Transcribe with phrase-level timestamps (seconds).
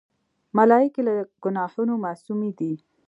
[0.57, 2.73] ملایکې له ګناهونو معصومی دي.